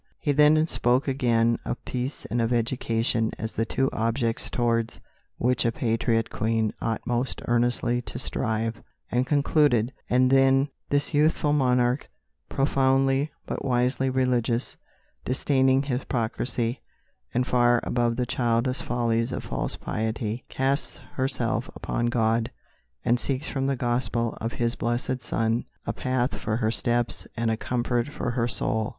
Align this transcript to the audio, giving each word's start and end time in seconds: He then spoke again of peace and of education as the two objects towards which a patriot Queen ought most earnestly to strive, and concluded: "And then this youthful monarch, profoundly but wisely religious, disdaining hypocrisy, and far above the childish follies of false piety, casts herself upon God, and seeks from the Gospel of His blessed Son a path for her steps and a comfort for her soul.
He 0.19 0.31
then 0.31 0.65
spoke 0.65 1.07
again 1.07 1.59
of 1.63 1.85
peace 1.85 2.25
and 2.25 2.41
of 2.41 2.51
education 2.51 3.33
as 3.37 3.53
the 3.53 3.67
two 3.67 3.87
objects 3.93 4.49
towards 4.49 4.99
which 5.37 5.63
a 5.63 5.71
patriot 5.71 6.31
Queen 6.31 6.73
ought 6.81 7.05
most 7.05 7.39
earnestly 7.45 8.01
to 8.01 8.17
strive, 8.17 8.81
and 9.11 9.27
concluded: 9.27 9.93
"And 10.09 10.31
then 10.31 10.69
this 10.89 11.13
youthful 11.13 11.53
monarch, 11.53 12.09
profoundly 12.49 13.31
but 13.45 13.63
wisely 13.63 14.09
religious, 14.09 14.75
disdaining 15.23 15.83
hypocrisy, 15.83 16.81
and 17.31 17.45
far 17.45 17.79
above 17.83 18.15
the 18.15 18.25
childish 18.25 18.81
follies 18.81 19.31
of 19.31 19.43
false 19.43 19.75
piety, 19.75 20.43
casts 20.49 20.97
herself 21.13 21.69
upon 21.75 22.07
God, 22.07 22.49
and 23.05 23.19
seeks 23.19 23.47
from 23.47 23.67
the 23.67 23.75
Gospel 23.75 24.35
of 24.41 24.53
His 24.53 24.73
blessed 24.73 25.21
Son 25.21 25.65
a 25.85 25.93
path 25.93 26.39
for 26.39 26.57
her 26.57 26.71
steps 26.71 27.27
and 27.37 27.51
a 27.51 27.55
comfort 27.57 28.07
for 28.07 28.31
her 28.31 28.47
soul. 28.47 28.89